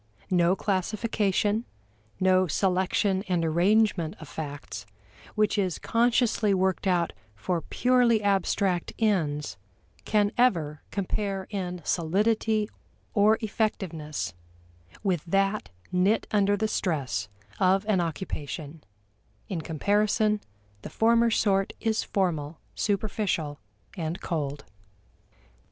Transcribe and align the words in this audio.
No 0.31 0.55
classification, 0.55 1.63
no 2.19 2.47
selection 2.47 3.23
and 3.27 3.45
arrangement 3.45 4.15
of 4.19 4.27
facts, 4.27 4.87
which 5.35 5.59
is 5.59 5.77
consciously 5.77 6.55
worked 6.55 6.87
out 6.87 7.13
for 7.35 7.61
purely 7.61 8.23
abstract 8.23 8.93
ends, 8.97 9.57
can 10.03 10.31
ever 10.39 10.81
compare 10.89 11.45
in 11.51 11.81
solidity 11.85 12.67
or 13.13 13.37
effectiveness 13.41 14.33
with 15.03 15.23
that 15.25 15.69
knit 15.91 16.25
under 16.31 16.57
the 16.57 16.67
stress 16.67 17.29
of 17.59 17.85
an 17.85 18.01
occupation; 18.01 18.83
in 19.49 19.61
comparison 19.61 20.41
the 20.81 20.89
former 20.89 21.29
sort 21.29 21.73
is 21.79 22.01
formal, 22.03 22.57
superficial, 22.73 23.59
and 23.95 24.19
cold. 24.19 24.65